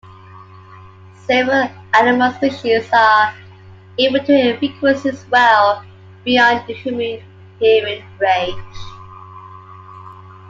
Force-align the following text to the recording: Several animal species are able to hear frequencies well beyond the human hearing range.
Several 1.27 1.69
animal 1.93 2.31
species 2.31 2.89
are 2.91 3.35
able 3.99 4.17
to 4.25 4.33
hear 4.35 4.57
frequencies 4.57 5.27
well 5.29 5.85
beyond 6.23 6.63
the 6.65 6.73
human 6.73 7.21
hearing 7.59 8.03
range. 8.17 8.77